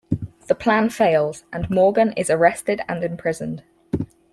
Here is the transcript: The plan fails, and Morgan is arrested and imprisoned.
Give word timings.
The 0.47 0.55
plan 0.55 0.89
fails, 0.89 1.43
and 1.53 1.69
Morgan 1.69 2.11
is 2.13 2.31
arrested 2.31 2.81
and 2.89 3.03
imprisoned. 3.03 3.61